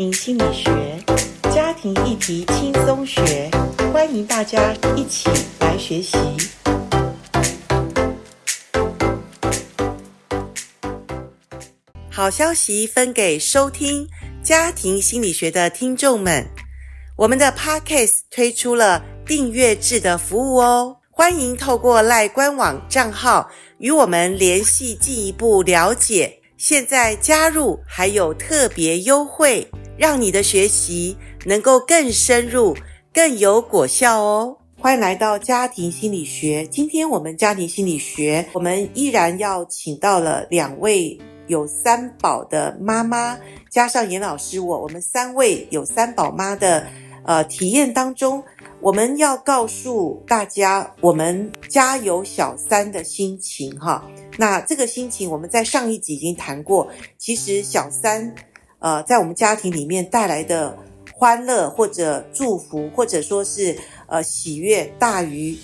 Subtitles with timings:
[0.00, 0.70] 庭心理学，
[1.54, 3.50] 家庭议题轻松学，
[3.92, 6.16] 欢迎大家一起来学习。
[12.10, 14.08] 好消息分给收听
[14.42, 16.46] 家庭心理学的听众们，
[17.18, 26.39] 我们的 Podcast 推出了订阅制的服务哦，欢迎透过赖官网账号与我们联系，进一步了解。
[26.60, 29.66] 现在加入还有特别优惠，
[29.96, 31.16] 让你的学习
[31.46, 32.76] 能够更深入、
[33.14, 34.58] 更有果效哦。
[34.78, 36.66] 欢迎来到家庭心理学。
[36.66, 43.38] 今天我们家庭心理学，我们依然要请到了两位有三宝的妈妈，
[43.70, 46.86] 加上严老师我，我们三位有三宝妈的
[47.24, 48.42] 呃体验当中，
[48.80, 54.04] 我们要告诉大家，我们家有小三的心情哈。
[54.38, 56.88] 那这个心情，我们在上一集已经谈过。
[57.18, 58.34] 其实小三，
[58.78, 60.76] 呃，在我们家庭里面带来的
[61.12, 65.56] 欢乐或者祝福，或者说是呃喜悦，大于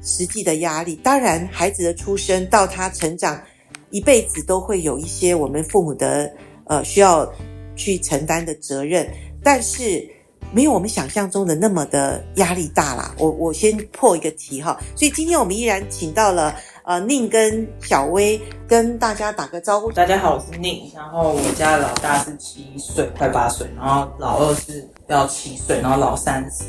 [0.00, 0.96] 实际的压力。
[0.96, 3.42] 当然，孩子的出生到他成长，
[3.90, 6.32] 一辈子都会有一些我们父母的
[6.66, 7.30] 呃需要
[7.76, 9.06] 去承担的责任，
[9.42, 10.08] 但是
[10.54, 13.12] 没有我们想象中的那么的压力大啦。
[13.18, 16.54] 我我先破一个题哈，所以今天我们依然请到了。
[16.86, 18.38] 呃，宁跟小薇
[18.68, 19.90] 跟大家打个招呼。
[19.90, 20.92] 大家好，我是宁。
[20.94, 23.66] 然后我家的老大是七岁，快八岁。
[23.74, 26.64] 然后老二是要七岁，然后老三是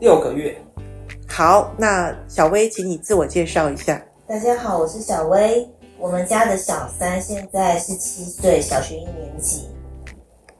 [0.00, 0.54] 六个月。
[1.26, 4.02] 好，那小薇，请你自我介绍一下。
[4.28, 5.66] 大家好，我是小薇。
[5.98, 9.66] 我们家的小三现在是七岁，小学一年级。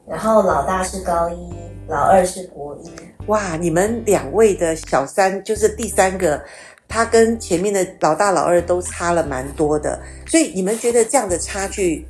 [0.07, 1.53] 然后老大是高一，
[1.87, 2.91] 老二是国一。
[3.27, 6.41] 哇，你们两位的小三就是第三个。
[6.85, 12.07] 他跟前面的老大、老二都差了蛮多的，所以你们觉得这样的差距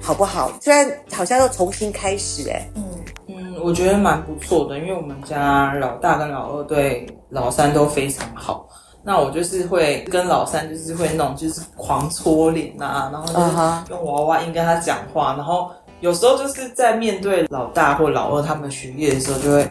[0.00, 0.50] 好不好？
[0.60, 2.84] 虽然好像要重新开始，诶嗯
[3.28, 8.68] 嗯，我觉得蛮不错的，因为我们家老大跟老二对老三都非常好。
[9.04, 15.70] 那我就是会跟老三就是会那种就是狂搓脸啊，然后就是用娃娃音跟他讲话，然后。
[16.00, 19.66] 有时候就是在面对老大或老二他们学业的时候，就会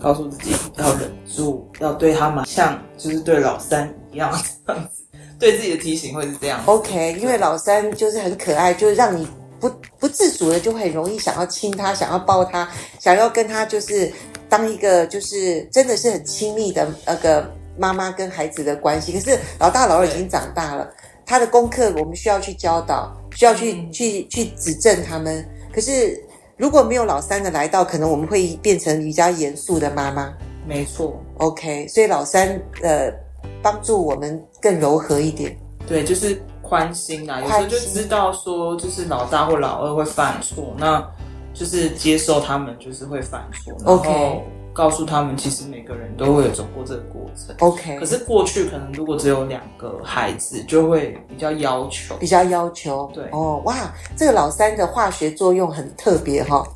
[0.00, 4.32] 告诉自己要忍住，要对他们像就是对老三一样
[4.66, 5.02] 这样子，
[5.38, 6.62] 对自己的提醒会是这样。
[6.64, 9.28] OK，因为老三就是很可爱，就是让你
[9.60, 12.66] 不不自主的就会很容易想要亲他，想要抱他，
[12.98, 14.10] 想要跟他就是
[14.48, 19.12] 当一个就是真的是很亲密的那个妈妈跟孩子的关系。
[19.12, 20.90] 可是老大老二已经长大了，
[21.26, 25.46] 他的功课我们需要去教导，需要去、嗯、去去指正他们。
[25.74, 26.22] 可是
[26.56, 30.32] 如果没有老三的来到，可能我们会变成比较严肃的妈妈。
[30.66, 32.48] 没错，OK，所以老三
[32.82, 33.12] 呃
[33.60, 35.58] 帮助我们更柔和一点。
[35.86, 41.06] 对，就是宽心啊，有时候就知道说，就是老大或老二会犯错，那
[41.52, 43.74] 就是接受他们就是会犯错。
[43.84, 44.42] OK。
[44.74, 47.54] 告诉他们，其实每个人都会有走过这个过程。
[47.60, 53.08] OK，可是过去可能如果只有两个孩子，就会比较要求，比较要求。
[53.14, 56.66] 对，哦，哇，这个老三的化学作用很特别哈、哦。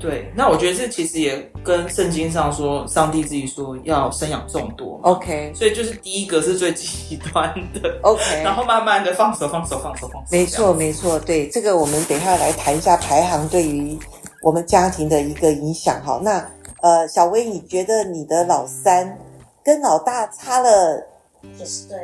[0.00, 4.98] 对，那我觉得这其实也跟圣经上说，上帝自己说要生养众多。
[5.04, 7.96] OK，所以就是第一个是最极端的。
[8.02, 10.28] OK， 然后慢慢的放手，放手，放手，放手。
[10.32, 13.96] 没错，没错，对，这个我们等一下来谈一下排行对于
[14.42, 16.20] 我们家庭的一个影响哈。
[16.20, 16.44] 那。
[16.86, 19.18] 呃，小薇，你觉得你的老三
[19.64, 21.04] 跟老大差了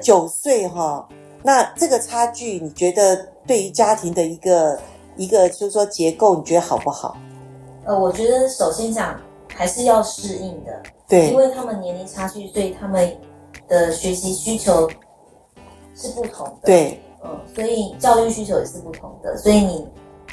[0.03, 1.09] 九岁哈？
[1.45, 3.15] 那这个差距，你觉得
[3.47, 4.77] 对于家庭的一个
[5.17, 7.17] 一个，就是说结构，你觉得好不好？
[7.85, 9.21] 呃，我觉得首先讲
[9.55, 13.17] 还是要适应的，对，因为他们年龄差距，所以他们
[13.69, 14.91] 的学习需求
[15.95, 19.87] 是不同的，对，嗯，所以教育需求也是不同的，所以你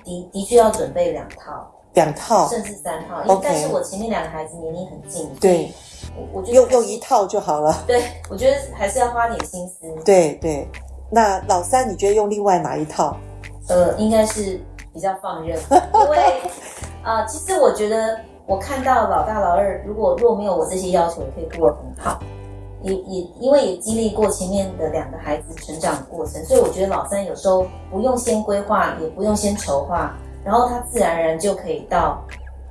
[0.03, 1.71] 的的确要准备两套。
[1.93, 5.71] 两套甚至三套，因为但是我前面两个孩子年龄很近，对，
[6.15, 7.83] 我我觉得用用一套就好了。
[7.87, 9.75] 对，我觉得还是要花点心思。
[10.05, 10.67] 对对，
[11.11, 13.17] 那老三你觉得用另外哪一套？
[13.67, 14.59] 呃，应该是
[14.93, 15.57] 比较放任，
[15.93, 16.17] 因为
[17.03, 22.19] 啊、呃，其实我觉得我看到老大老二，如果若没有我这些要求，也可以过得很好。
[22.81, 30.15] 也也因为也经历过前面的两个孩子成长的过程，所以我觉得老三有时候不用先规划，也不用先筹划。
[30.43, 32.23] 然后他自然而然就可以到，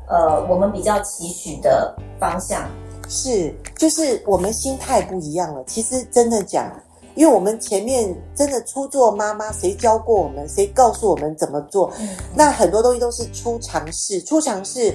[0.08, 2.68] 呃，我们比较期许的方向。
[3.08, 5.64] 是，就是我们心态不一样了。
[5.64, 6.70] 其实真的讲，
[7.14, 10.46] 因为我们前面真的初做妈妈，谁教过我们？
[10.48, 11.90] 谁告诉我们怎么做？
[11.98, 14.92] 嗯，那很多东西都是初尝试，初尝试，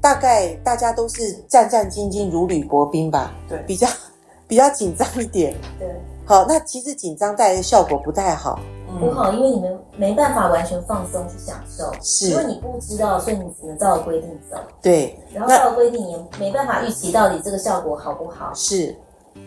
[0.00, 3.32] 大概大家都是战战兢兢，如履薄冰吧？
[3.48, 3.88] 对，比较
[4.46, 5.52] 比较紧张一点。
[5.78, 5.88] 对，
[6.24, 8.60] 好，那其实紧张带来的效果不太好。
[8.98, 12.30] 不好，因为你们没办法完全放松去享受，是。
[12.30, 14.56] 因为你不知道，所以你只能照规定走。
[14.80, 18.52] 对，然后照规定也没办法预期到底这个效果好不好。
[18.54, 18.96] 是，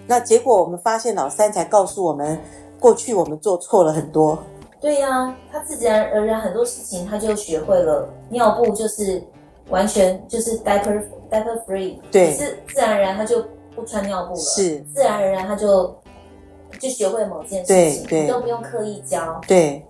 [0.06, 2.40] 那结果我们发现老三才告诉我们，
[2.80, 4.38] 过去我们做错了很多。
[4.82, 9.22] 对呀、啊，他自然而然很多事情他就学会了，尿布就是
[9.70, 13.44] 完全就是 diaper diaper free，对，是自然而然他就
[13.76, 14.80] 不穿尿布了，是。
[14.94, 15.94] 自然而然他就
[16.80, 19.40] 就学会某件事情，都不用刻意教。
[19.48, 19.86] 对，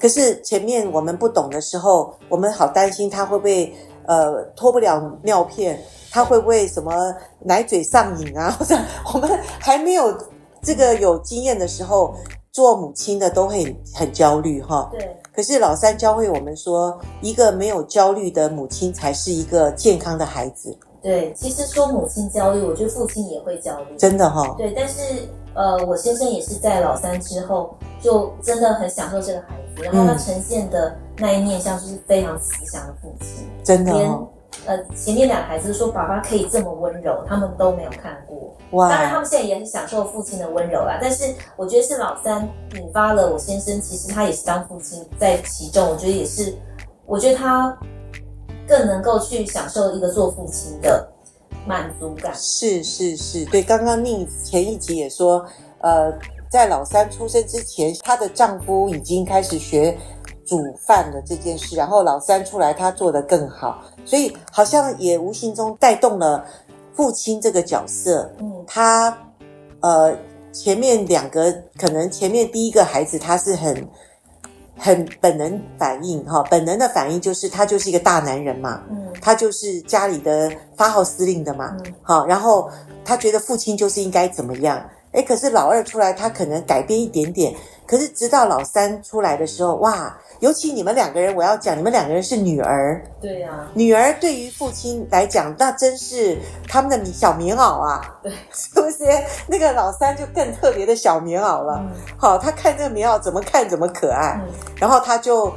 [0.00, 3.74] 可是前面我们不懂的时候，我们好担心他会不会
[4.06, 8.50] 呃脱不了尿片，他会不会什么奶嘴上瘾啊？
[8.58, 8.76] 或者
[9.12, 9.28] 我们
[9.60, 10.16] 还没有
[10.62, 12.14] 这个有经验的时候。
[12.50, 15.16] 做母亲的都会很焦虑哈，对。
[15.32, 20.76] 可是老三教会我们说，一个没有焦虑的母亲才是一个健康的孩子。
[21.02, 24.54] 对，其实说母亲焦虑，我觉得父亲也会焦虑，真的哈。
[24.58, 34.28] 对，但是呃，我先生也是在老三之后，就真的很享受这个孩子，然后他呈现的那一面相就是非常慈祥的父亲，真的哦。
[34.66, 38.54] 呃，前面两个孩子说爸爸可以这么温柔，他们都没有看过。
[38.72, 38.90] 哇！
[38.90, 40.98] 当然，他们现在也很享受父亲的温柔啦。
[41.00, 45.88] 但是，我觉得是老三引发了我先生，其实他也是当父亲在其中。
[45.88, 46.54] 我觉得也是，
[47.06, 47.74] 我觉得他
[48.68, 51.08] 更能够去享受一个做父亲的
[51.66, 52.32] 满足感。
[52.34, 53.62] 是是是，对。
[53.62, 55.44] 刚刚宁前一集也说，
[55.80, 56.12] 呃，
[56.50, 59.96] 在老三出生之前，她的丈夫已经开始学。
[60.46, 66.42] 煮饭的这件事，然后老三出来，他做得更好，所以好像也无形中带动了
[66.94, 68.32] 父亲这个角色。
[68.38, 69.14] 嗯，他
[69.80, 70.16] 呃
[70.50, 73.86] 前面两个可能前面第一个孩子他是很
[74.78, 82.70] 很本能反应哈，本能的反应就是他就是一个大男人嘛，嗯，他就是家里的发号司令的嘛，嗯，好，然后
[83.04, 84.82] 他觉得父亲就是应该怎么样，
[85.12, 87.54] 哎，可是老二出来，他可能改变一点点，
[87.88, 90.16] 可是直到老三出来的时候，哇！
[90.40, 93.02] 尤其你们两个人，我要讲，你们两个人是女儿。
[93.20, 96.38] 对呀、啊，女儿对于父亲来讲，那真是
[96.68, 98.20] 他们的小棉袄啊。
[98.22, 99.04] 对， 是不是？
[99.48, 101.80] 那个老三就更特别的小棉袄了。
[101.80, 104.40] 嗯、好，他看这个棉袄怎么看怎么可爱。
[104.46, 105.52] 嗯、然后他就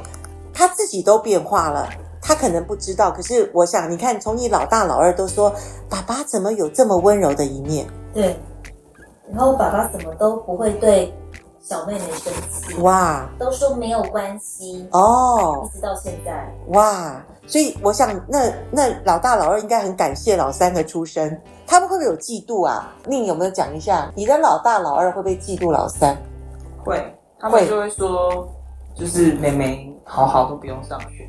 [0.52, 1.88] 他自己都变化了，
[2.20, 3.10] 他可能不知道。
[3.12, 5.54] 可是我想，你看，从你老大老二都说，
[5.88, 7.86] 爸爸怎么有这么温柔的一面？
[8.12, 8.36] 对。
[9.30, 11.14] 然后爸爸怎么都不会对。
[11.62, 16.52] 小妹妹生气哇，都说没有关系哦，一直到现在。
[16.70, 22.92] 哇，所以我想那那老大老二应该很感谢老三的出生，他们会不会有嫉妒啊？
[23.06, 26.16] 宁有没有讲一下，你的老大老二会不会嫉妒老三？
[26.84, 28.48] 会，他们就会说，
[28.94, 31.28] 就是妹妹好好都不用上学，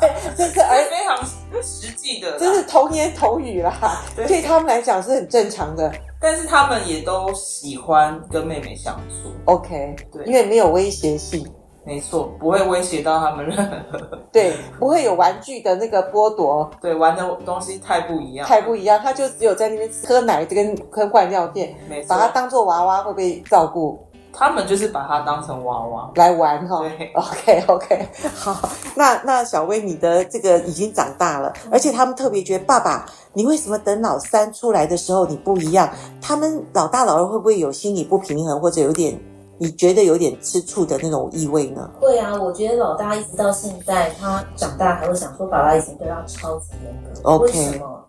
[0.00, 1.16] 对， 这是而非常
[1.62, 5.92] 实际的，这是童言童语啦，对，对他们来讲是很正常的。
[6.18, 11.46] 但是他们也都喜欢跟妹妹相处，OK，对，因为没有威胁性，
[11.84, 13.56] 没错，不会威胁到他们任
[13.92, 14.00] 何，
[14.32, 24.02] 对，不会有玩具的那个剥夺， 对，玩的东西太不一样，太不一样，他就只有在那边喝奶跟跟换尿片，没错，把他当做娃娃会被照顾。
[24.36, 26.80] 他们就是把它当成娃娃来玩哈。
[26.80, 35.88] 对，OK OK，好，那那小薇，你的这个已经长大了，而且他们特别觉得爸爸，你为什么等老三出来的时候你不一样？
[36.20, 39.18] 他们老大老二会不会有心理不平衡，或者有点
[39.58, 41.90] 你觉得有点吃醋的那种意味呢？
[41.98, 47.20] 会啊，我觉得老大一直到现在，他长大还会想说，爸爸以前对他超级严格。
[47.22, 47.44] OK。
[47.44, 48.05] 为什么？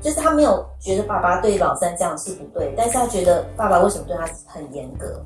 [0.00, 5.22] 就是他没有觉得爸爸对老三这样是不对，但是他觉得爸爸为什么对他很严格，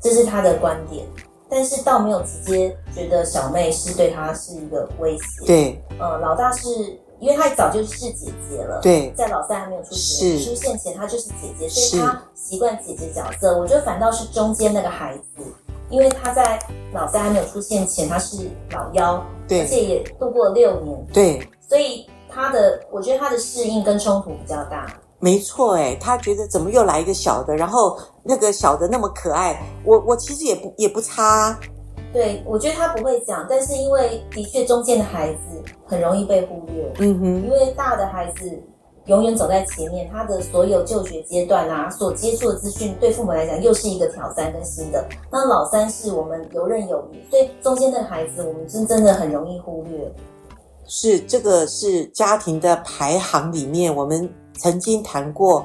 [0.00, 1.04] 这是他的观点。
[1.54, 5.44] 但是倒没有直接觉得小妹是对他是一个威胁。
[5.46, 6.66] 对，呃，老大是
[7.20, 8.80] 因为他早就是姐姐了。
[8.80, 13.58] 对，在老三还没有出现出现前，他就是姐姐，所以他习惯姐姐角色。
[13.58, 15.44] 我觉得反倒是中间那个孩子，
[15.90, 16.58] 因为他在
[16.94, 22.08] 老三还没有出现前，他是老幺，对，而且也度过了六年，对，所以。
[22.34, 24.86] 他的，我觉得他的适应跟冲突比较大。
[25.18, 31.56] 没错，哎，他觉得怎么又来一个小的，然后那个小的那么可爱，我我其实也不也不差。
[32.12, 36.92] 对，我觉得他不会讲，但是因为的确中间的孩子很容易被忽略。
[36.98, 38.50] 嗯哼，因为大的孩子
[39.06, 45.08] 永远走在前面，他的所有就学阶段啊，所接触的资讯对父母来讲又是一个挑战跟新的。
[45.30, 50.12] 那老三是我们游刃有余，所以中间的孩子我们真真的很容易忽略。
[50.86, 55.64] 是这个是家庭的排行里面，我们曾经谈过，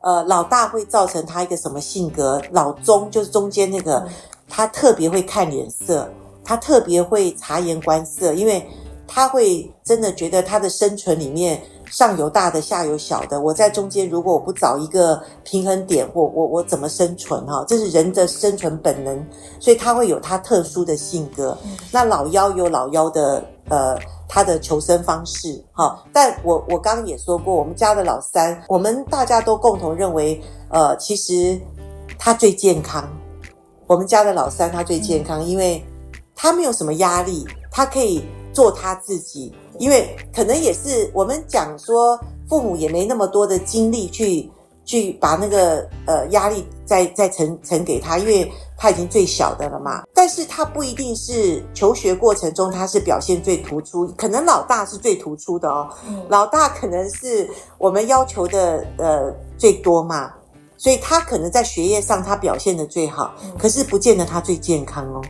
[0.00, 2.40] 呃，老大会造成他一个什么性格？
[2.50, 4.06] 老中就是中间那个，
[4.48, 6.08] 他特别会看脸色，
[6.44, 8.66] 他特别会察言观色，因为
[9.06, 17.64] 他会真的觉得他的生存里面上有大的，下有小的，我在中间，如果我不找一个平衡点，我我我怎么生存哈？
[17.66, 19.26] 这是人的生存本能，
[19.60, 21.56] 所以他会有他特殊的性格。
[21.92, 23.96] 那老幺有老幺的呃
[24.28, 26.04] 他的求生方式哈。
[26.12, 30.40] 但我我刚刚也说过，我们家的老三，我们大家都共同认为，
[30.70, 31.60] 呃，其实
[32.18, 33.08] 他最健康。
[33.86, 35.84] 我们家的老三他最健康，因为
[36.34, 39.54] 他没有什么压力，他可以做他自己。
[39.78, 42.18] 因为可能也是我们讲说，
[42.48, 44.50] 父母也没那么多的精力去
[44.86, 50.04] 去把那个呃压力再再呈呈给他，因为他已经最小的了嘛。
[50.14, 55.88] 但是他不一定是求学过程中他是表现最突出，可能老大是最突出的哦。
[56.08, 60.32] 嗯，老大可能是我们要求的呃最多嘛，
[60.78, 65.20] 所以他可能在学业上他表现的最好，可是不见得他最健康哦。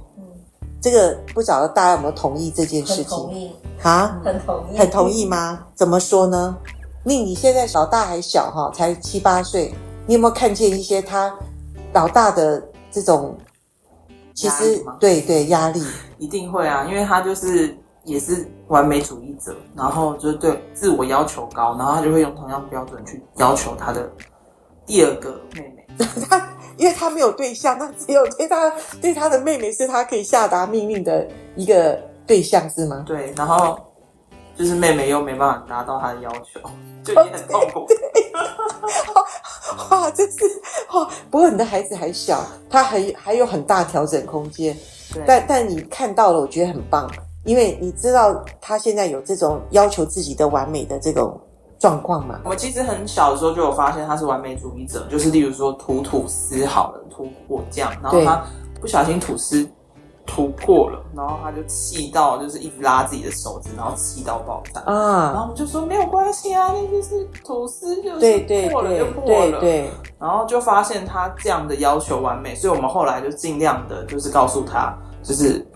[0.79, 3.07] 这个不晓得大家有没有同意这件事情？
[3.07, 3.51] 同意
[3.83, 5.65] 啊，很同意，很同意吗？
[5.75, 6.57] 怎么说呢？
[7.07, 9.73] 你你现在老大还小哈，才七八岁，
[10.09, 11.33] 你有没有看见一些他
[11.93, 12.61] 老大的
[12.91, 13.39] 这种？
[14.35, 15.81] 其实对对，压力
[16.19, 24.11] 一定会啊，因为他就是也是完美主义者，然后就是对自我要求高，然后他就会用同样标准去要求他的
[24.85, 25.87] 第二个妹妹。
[26.29, 26.45] 他。
[26.77, 28.71] 因为他没有对象，他只有对他
[29.01, 33.03] 对他的妹妹是他可以下达命令的一个对象，是吗？
[33.07, 33.81] 对，然后
[34.55, 36.61] 就是妹妹又没办法达到他的要求，
[37.07, 37.87] 就已经很痛苦。
[37.89, 38.33] 对 对
[39.91, 40.39] 哇，真是
[40.93, 41.09] 哇！
[41.31, 44.77] 不过你的孩子还小，他还还有很大调整空间。
[45.13, 47.11] 对，但但你看到了，我觉得很棒，
[47.45, 51.41] 因为你知道他现在有这种要求自己的完美的这种。
[51.79, 58.43] 状况嘛，我其实很小的时候就有发现他是完美主义者，就是例如说吐吐司好了，吐果酱，然后他
[58.81, 59.69] 不小心吐司
[60.27, 65.31] 涂破了，然后他就气到就是一直拉自己的手指，然后气到爆炸啊！
[65.33, 75.67] 然后我们就说没有关系啊，那就是吐司，就是破了就破了，对，对，对，对，然后就发现他这样的要求完美，所以我们后来就尽量的就是告诉他，就是。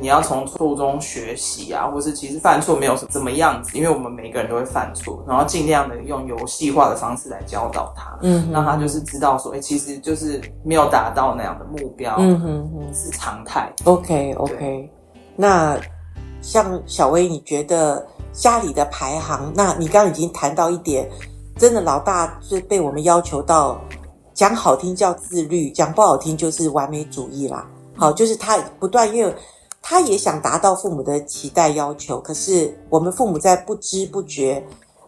[0.00, 13.72] 你要从错误中学习啊，或是其实犯错没有什么样子，因为我们每个人都会犯错，然后尽量的用游戏化的方式来教导他，嗯，让他就是知道说，哎、欸，其实就是没有达到那样的目标，嗯哼哼，是常态。
[13.84, 14.90] OK OK，
[15.34, 15.80] 那
[16.42, 19.50] 像小薇，你觉得家里的排行？
[19.54, 21.08] 那你刚刚已经谈到一点，
[21.56, 23.80] 真的老大是被我们要求到，
[24.34, 27.66] 讲好听叫自律，讲不好听就是完美主义啦。
[27.96, 29.34] 好，就是他不断因为。
[29.90, 34.62] 他也想达到父母的期待要求，可是我们父母在不知不觉，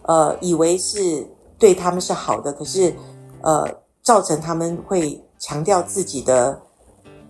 [0.05, 2.95] 呃，以为是对他们是好的，可是，
[3.43, 3.69] 呃，
[4.03, 6.59] 造成他们会强调自己的，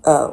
[0.02, 0.32] 呃，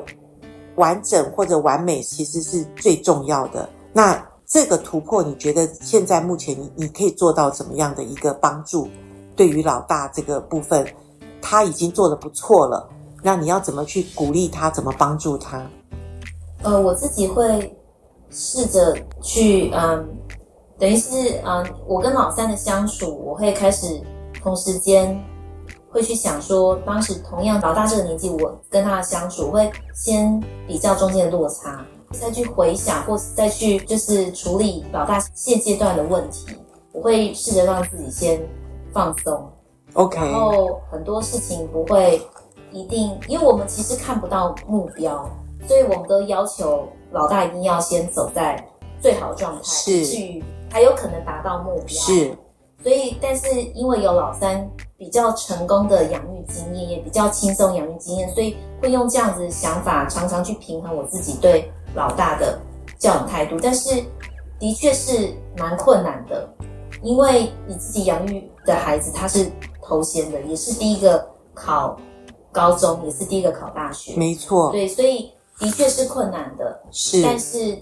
[0.75, 3.67] 完整或者完美，其实是最重要的。
[3.91, 8.87] 那这个突破，你觉得现在目前你你可以做到怎么样的一个帮助？
[9.35, 10.85] 对于老大这个部分，
[11.41, 12.87] 他已经做的不错了，
[13.23, 14.69] 那你要怎么去鼓励他？
[14.69, 15.67] 怎么帮助他？
[16.63, 17.77] 呃，我自己会
[18.29, 20.07] 试着去，嗯，
[20.77, 24.01] 等于是，嗯，我跟老三的相处，我会开始
[24.41, 25.23] 同时间
[25.91, 36.47] 会去想说，当时同样老大这个年纪，我跟他的相处，我会先比较中间的落差，再去回想，或再去就是处理老大现阶段的问题，
[36.91, 38.41] 我会试着让自己先
[38.91, 39.49] 放松
[39.93, 42.21] ，OK，然后很多事情不会
[42.71, 45.29] 一定，因为我们其实看不到目标。
[45.67, 48.65] 所以我们都要求老大一定要先走在
[49.01, 51.87] 最好的状态，是至于还有可能达到目标。
[51.87, 52.35] 是，
[52.81, 62.59] 所以但是因为有老三比较成功的养育经验，也比较轻松养育经验，所以会用这样子的想法，常常去平衡我自己对老大的
[62.97, 63.59] 教养态度。
[63.61, 64.03] 但是
[64.57, 66.49] 的确是蛮困难的，
[67.03, 71.97] 因为你自己养育的孩子他是头衔的，也是第一个考
[72.51, 74.15] 高中，也是第一个考大学。
[74.15, 75.31] 没错，对，所以。
[75.59, 77.77] 的确是困难的，是，但是，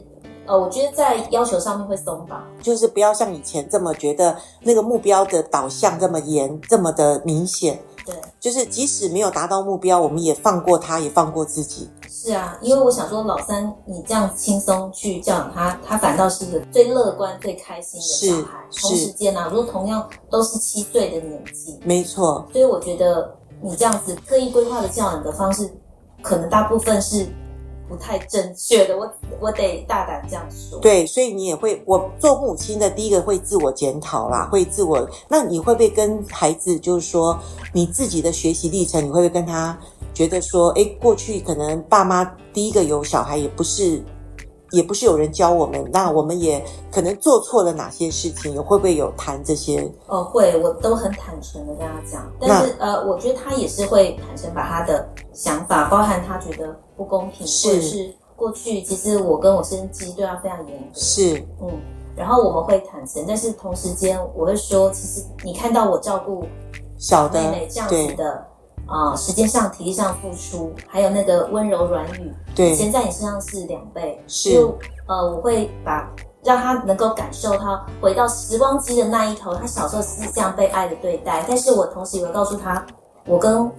[0.46, 7.77] 呃，我觉得在要求上面会松绑，就是不要像以前这么觉得那个目标的导向这么严，这么的明显。
[8.05, 11.89] 对，就是即使没有达到目标，我们也放过他，也放过自己。
[12.08, 18.60] 是啊，因为我想说，老三你这样轻松去教养他，他反倒是一个最乐观、最开心的小孩。
[18.70, 22.48] 是，同时间啊，如果同样都是七岁的年纪，没错。
[22.53, 25.67] 所以我觉得你这样子刻意规划的教养的方式，
[26.22, 27.27] 可能大部分是。
[27.88, 30.80] 不太正确的，我我得大胆这样说。
[30.80, 35.08] 对，所以你也会，我做母亲的第一个会自我检讨啦，会自我。
[35.27, 37.39] 那你会不会跟孩子，就是说
[37.74, 39.77] 你自己的学习历程，你会不会跟他
[40.13, 42.24] 觉得说，诶，过去可能爸妈
[42.54, 44.04] 第一个有小孩也不是
[44.72, 49.91] 也不是有人教我们，那我们也可能做错了哪些事情，也会不会有谈这些？
[50.07, 52.31] 哦，会，我都很坦诚的跟他讲。
[52.39, 61.69] 但是呃，我觉得他也是会坦诚把他的想法，包含他觉得不公平，是或者是过去其实我跟我先生机对他非常严格，是嗯，
[62.15, 66.45] 然后我们会坦诚，但是同时间我会说，其实你看到我照顾
[66.98, 68.45] 小妹妹这样子的。
[68.88, 74.24] 啊、呃，时间上、体力上付出，还有那个温柔软语，对，以前在你身上是两倍。
[74.27, 74.77] 是，就
[75.08, 76.10] 呃，我会把
[76.44, 81.44] 让他能够感受他回到时光机的那一头，他小时候是这样被爱的对待。
[81.48, 82.86] 但是我同时也会告诉他，
[83.25, 83.70] 我跟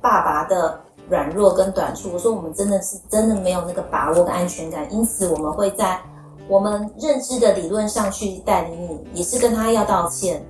[0.00, 6.00] 爸爸的软弱跟短处，我说我们真的是真的没有那个把握跟安全感，因此我们会在
[6.46, 10.46] 我们认知的理论上去带领你，也是跟他要道歉。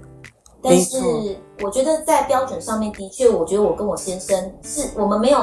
[0.63, 5.39] 但是我觉得在标准上面的确，我觉得我跟我先生是我们没有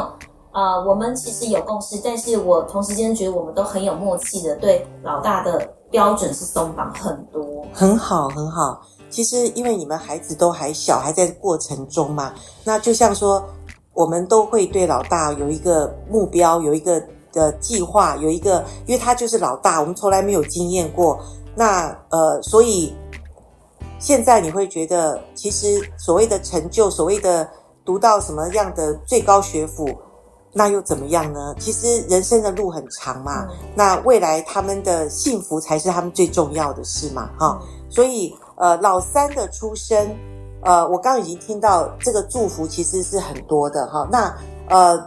[0.51, 8.82] 啊、我们其实有共识，但是我同时间觉得我们都很有默契的，对老大的标准是松绑很多，很好很好。
[9.10, 12.34] 其实因为你们孩子都还小，还在过程中嘛，
[12.65, 13.41] 那就像说
[13.94, 17.01] 我们都会对老大有一个目标，有一个
[17.32, 21.18] 的计划，有一个，因为他就是老大，我们从来没有经验过，
[21.56, 22.94] 那呃，所以。
[24.01, 27.48] 现在你会觉得，其实所谓的成就，所谓的
[27.86, 29.88] 读到什么样的最高学府，
[30.53, 31.53] 那又怎么样呢？
[31.60, 37.67] 其实人生的路很长嘛，嗯、那未来他们的幸福才是他们最重要的事嘛，哈、嗯。
[37.91, 40.17] 所以，呃，老三的出生，
[40.63, 44.10] 呃，我刚刚已经听到这个祝福其实是很多的哈。
[44.12, 44.36] 那，
[44.70, 45.00] 呃，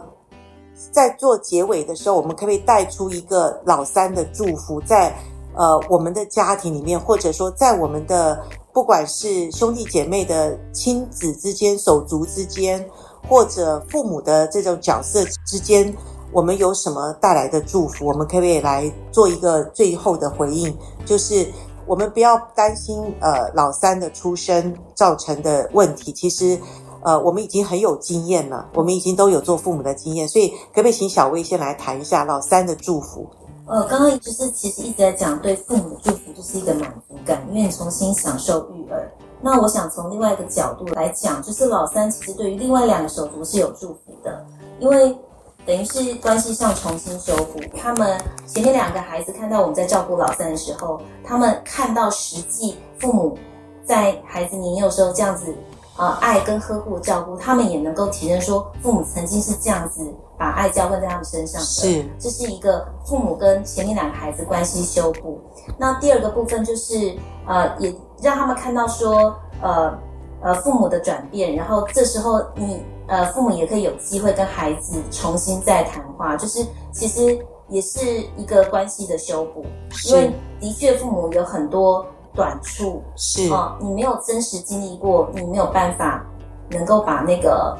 [0.93, 5.13] 在做结尾的时候，我们可不可以带出一个老三的祝福，在
[5.53, 8.41] 呃我们的家庭里面，或者说在我们的。
[8.75, 12.85] 不管是兄弟姐妹的亲子之间、手足之间，
[13.25, 15.95] 或者父母的这种角色之间，
[16.33, 18.05] 我们有什么带来的祝福？
[18.05, 20.77] 我们可不可以来做一个最后的回应？
[21.05, 21.47] 就是
[21.87, 26.11] 我们不要担心呃老三的出生造成的问题。
[26.11, 26.59] 其实
[27.01, 33.25] 呃我们已经很有经验了，我们已经都有做父母的经验，所以可不可以请小薇先来谈一下老三的祝福？
[33.67, 39.11] 呃，刚刚就是其实一直在讲对父母祝福，就是一个满足感，因为你重新享受育儿。
[39.41, 44.45] 那我想从另外一个角度来讲，就是老三其实对于另外两个手足是有祝福的，
[44.79, 45.17] 因为
[45.65, 47.59] 等于是关系上重新修复。
[47.75, 53.37] 他们前面两个孩子看到我们在照顾老三的时候，他们看到实际父母
[53.83, 55.53] 在孩子年幼时候这样子、
[55.97, 60.05] 呃、爱跟呵护照顾，他们也能够体认说父母曾经是这样子。
[60.37, 65.39] 把爱浇灌在他们身上的，是，这是一个父母跟前面两个孩子关系修补。
[65.77, 67.15] 那第二个部分就是，
[67.47, 69.97] 呃，也让他们看到说，呃，
[70.41, 79.65] 呃，父母的转变，然后这时候你，呃，父母也可以有机会跟孩子重新再谈话，就是其实也是一个关系的修补。
[80.09, 82.05] 因为的确父母有很多
[82.35, 86.25] 短处，是啊，呃，你没有真实经历过，你没有办法
[86.69, 87.77] 能够把那个。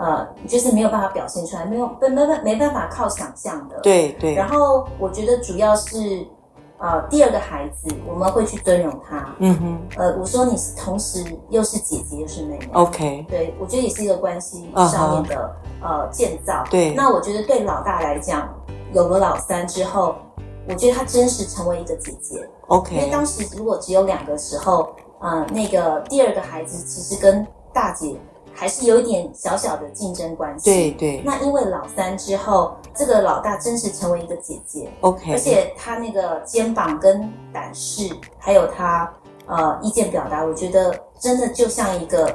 [0.00, 3.80] 呃，就是没有办法表现出来，没有没没没办法靠想象的。
[3.80, 4.32] 对对。
[4.32, 6.24] 对，然后我觉得主要是，
[6.78, 9.34] 呃，第二个孩子我们会去尊荣他。
[9.40, 9.80] 嗯哼。
[9.96, 12.70] 呃，我说你是同时又是姐姐又是妹妹。
[12.74, 13.26] OK。
[13.28, 15.88] 对，我觉得也是一个关系上面的、uh huh.
[15.88, 16.62] 呃建造。
[16.70, 16.94] 对。
[16.94, 18.48] 那我觉得对老大来讲，
[18.92, 20.14] 有了老三之后，
[20.68, 22.48] 我觉得他真实成为一个姐姐。
[22.68, 22.94] OK。
[22.94, 28.16] 因为当时如果只有两个时候，呃，那个第二个孩子其实跟大姐。
[28.54, 30.68] 还是有一点小小的竞争关系。
[30.68, 31.22] 对对。
[31.24, 34.90] 那因为老三之后，这个老大真实成为一个姐姐。
[35.02, 35.30] OK。
[35.30, 39.08] 而且他那个肩膀跟胆识，还有他
[39.46, 42.34] 呃意见表达，我觉得真的就像一个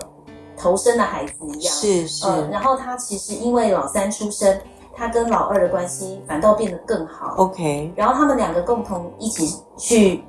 [0.55, 1.73] 头生的孩子一样。
[1.73, 2.25] 是是。
[2.25, 4.57] 呃，然后他其实因为老三出生，
[4.95, 7.35] 他跟老二的关系反倒变得更好。
[7.37, 7.91] OK。
[7.95, 10.23] 然后他们两个共同一起去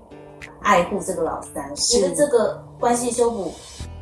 [0.62, 3.53] 爱护这个老三，是觉得这个关系修补。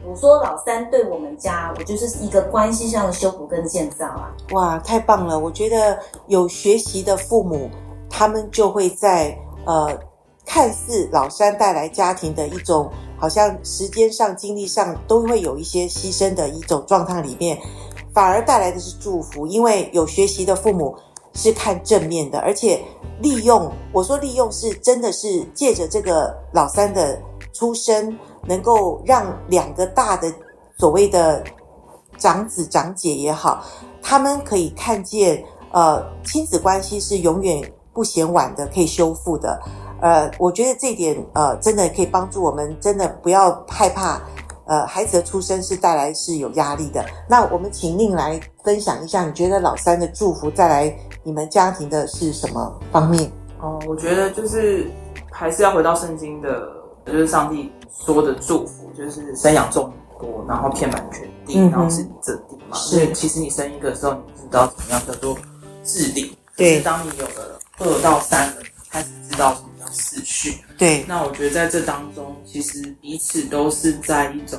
[0.05, 4.35] 我说老三对我们家，我就是一个关系上的修补跟建造啊！
[4.51, 5.38] 哇，太棒了！
[5.38, 5.96] 我觉得
[6.27, 7.70] 有学习的父母，
[8.11, 9.96] 他们就会在呃，
[10.44, 17.57] 看似老三带来家庭的一种，好像时间上、精力上都会有一些牺牲的一种状态里面，
[18.14, 20.96] 反而带来的是祝福，因为有学习的父母
[21.35, 22.81] 是看正面的，而且
[23.20, 27.20] 利用，我说利用是真的是借着这个老三的
[27.53, 28.18] 出生。
[28.44, 30.29] 能够让两个大的
[30.77, 31.44] 所谓的
[32.18, 33.64] 长子长姐也好，
[34.03, 39.62] 他们可以看见，呃，亲子关系是永远不嫌晚的，可以修复的。
[40.01, 44.20] 呃，我觉得这点，呃，真的可以帮助我们，真的不要害怕，
[44.73, 47.05] 呃，孩子的出生是带来是有压力的。
[47.29, 53.31] 那我们请令来分享一下，你觉得老三的祝福带来你们家庭的是什么方面？
[53.61, 54.91] 哦，我觉得就是
[55.31, 56.73] 还是要回到圣经的，
[57.05, 57.71] 就是上帝
[58.07, 62.75] 说的祝福，就是生养众多，然后遍满全地，嗯、然后是你这地嘛。
[62.75, 65.37] 所以其实你生一个的时候，你不知道怎么样叫做
[65.85, 66.35] 治理。
[66.57, 68.55] 对，当你有了二到三了，
[68.91, 69.55] 开始知道
[69.92, 70.59] 什么叫次序。
[70.78, 74.59] 对，那我觉得在这当中，其实彼此都是在一种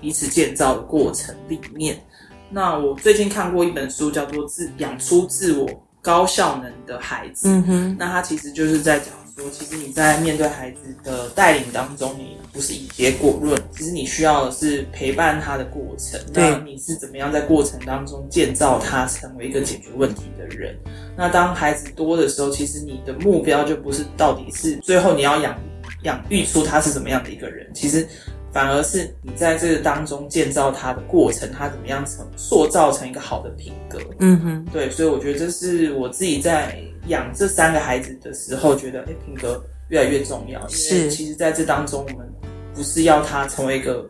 [0.00, 2.02] 彼此建造的过程里面。
[2.50, 5.68] 那我最近看过一本书，叫做《自养出自我》。
[6.04, 16.20] 高效能的孩子，嗯哼，那他其实就是在讲说，其实你在面对孩子的带领当中，你不是以结果论，其实你需要的是陪伴他的过程。
[16.32, 20.76] 对，那你是怎么样在过程当中建造他成为一个解决问题的人？
[21.16, 25.58] 那当孩子多的时候，其实你的目标就不是到底是最后你要养
[26.02, 28.06] 养育出他是怎么样的一个人，其实。
[28.52, 33.98] 反而是你在这个当中建造他的过程，他怎么样成塑造成一个好的品格？
[34.18, 40.66] 嗯哼，对，所以我觉得这是我自己在养这三个孩子的时候，觉得哎，品格越来越重要。
[40.68, 42.28] 是，因为其实在这当中，我们
[42.74, 44.08] 不是要他成为一个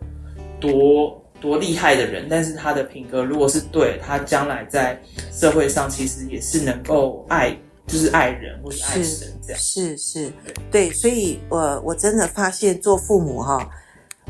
[0.60, 5.00] 多多厉害的人，但是他的品格如果是对，他将来在
[5.32, 9.60] 社会上其实也是能够爱，就是爱人或是爱神这样。
[9.60, 10.32] 是是，是，
[10.70, 13.68] 对，所以我我真的发现做父母哈。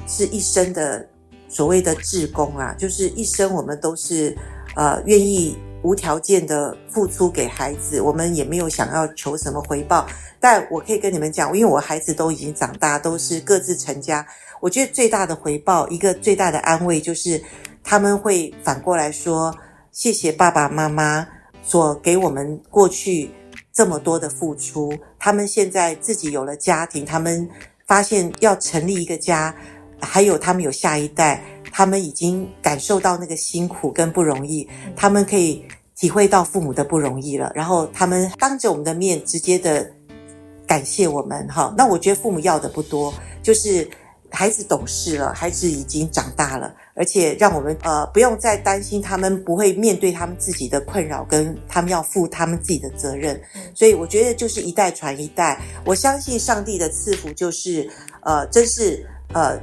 [0.08, 1.06] 是一生的
[1.48, 4.36] 所谓的志工啊，就是一生我们都是
[4.74, 10.06] 呃愿意无条件的付出给孩子，我们也没有想要求什么回报。
[10.40, 14.26] 但我可以跟你们讲，因为我孩子都已经长大，都是各自成家。
[14.60, 17.42] 我觉得最大的回报，一个最大的安慰，就是
[17.82, 19.54] 他们会反过来说
[19.92, 21.26] ：“谢谢爸爸妈妈
[21.62, 23.30] 所给我们过去
[23.72, 27.48] 这么多的付出。”他们现在自己有了家庭，他们
[27.86, 29.54] 发现要成立一个家。
[30.04, 31.40] 还有他们有下一代，
[31.72, 35.64] 他们已经感受到那个辛苦跟不容易，他们可以
[35.96, 37.50] 体会到父母的不容易了。
[37.54, 39.90] 然后他们当着我们的面直接的
[40.66, 41.74] 感谢我们，哈。
[41.76, 43.88] 那我觉得父母要的不多，就是
[44.30, 53.40] 孩子懂事了，孩子已经长大了，而且让我们呃不用再担心他们不会面对他们自己的困扰，跟他们要负他们自己的责任。
[53.74, 57.88] 所以我觉得就是一代传一代，我相信上帝的赐福就是
[58.22, 59.58] 呃，真是呃。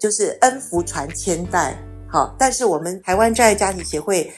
[0.00, 1.76] 就是恩福传千代，
[2.08, 4.32] 好，但是我们台湾真爱家庭协会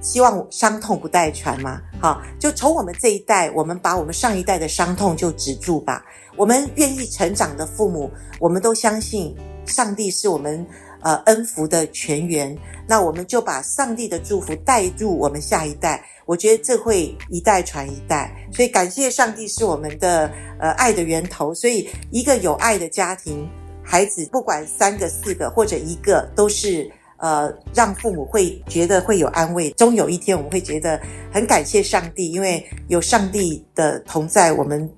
[0.00, 6.02] 希望伤痛不代传嘛，好，就从我们这一代，我们把我们上一代的伤痛就止住吧。
[6.36, 10.64] 我们愿意成长的父母，我们都相信上帝是我们
[11.00, 16.06] 呃恩福的泉源，那我们就把上帝的祝福带入我们下一代。
[16.24, 23.50] 我觉得这会一代传一代，所以感谢上帝是我们的呃爱的源头，所以一个有爱的家庭。
[23.90, 29.68] 孩子不管三个、四个或者一个，都是呃让父母会觉得会有安慰。
[29.72, 31.00] 终有一天，我们会觉得
[31.32, 34.88] 很感谢上帝，因为有上帝的同在，我们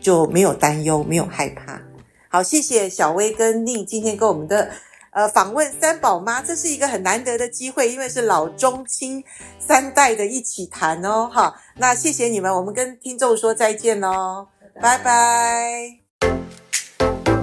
[0.00, 1.82] 就没有担忧，没有害怕。
[2.28, 4.70] 好，谢谢小薇跟宁今天跟我们的
[5.10, 9.24] 呃访问三宝妈，这是一个很难得的机会，因为是老中青
[9.58, 11.28] 三代的一起谈哦。
[11.32, 14.46] 哈，那谢谢你们，我们跟听众说再见喽，
[14.80, 15.98] 拜拜。
[16.20, 16.28] 拜
[17.24, 17.35] 拜。